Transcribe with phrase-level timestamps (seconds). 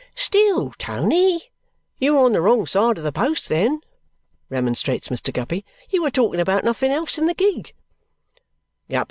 [0.15, 1.51] "Still, Tony,
[1.99, 3.81] you were on the wrong side of the post then,"
[4.49, 5.31] remonstrates Mr.
[5.31, 5.63] Guppy.
[5.91, 7.75] "You were talking about nothing else in the gig."